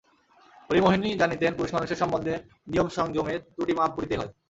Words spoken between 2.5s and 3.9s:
নিয়মসংযমের ত্রুটি